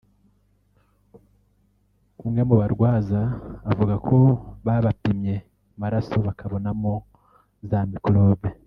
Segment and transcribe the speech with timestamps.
[2.23, 3.21] umwe mu barwaza
[3.71, 4.17] avuga ko
[4.65, 5.35] babapimye
[5.75, 6.93] amaraso bakabonamo
[7.69, 8.49] za mikorobe